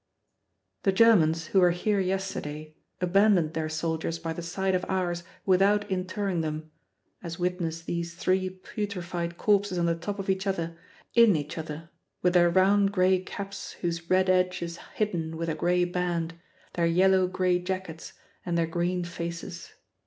The 0.81 0.91
Germans, 0.91 1.45
who 1.53 1.59
were 1.59 1.69
here 1.69 1.99
yesterday, 1.99 2.73
abandoned 3.01 3.53
their 3.53 3.69
soldiers 3.69 4.17
by 4.17 4.33
the 4.33 4.41
side 4.41 4.73
of 4.73 4.83
ours 4.89 5.21
without 5.45 5.87
interring 5.91 6.41
them 6.41 6.71
as 7.21 7.37
witness 7.37 7.83
these 7.83 8.15
three 8.15 8.49
putrefied 8.49 9.37
corpses 9.37 9.77
on 9.77 9.85
the 9.85 9.93
top 9.93 10.17
of 10.17 10.27
each 10.27 10.47
other, 10.47 10.75
in 11.13 11.35
each 11.35 11.55
other, 11.55 11.91
with 12.23 12.33
their 12.33 12.49
round 12.49 12.91
gray 12.91 13.19
caps 13.19 13.73
whose 13.81 14.09
red 14.09 14.27
edge 14.27 14.63
is 14.63 14.77
hidden 14.95 15.37
with 15.37 15.49
a 15.49 15.53
gray 15.53 15.85
band, 15.85 16.33
their 16.73 16.87
yellow 16.87 17.27
gray 17.27 17.59
jackets, 17.59 18.13
and 18.43 18.57
their 18.57 18.65
green 18.65 19.03
faces. 19.03 19.71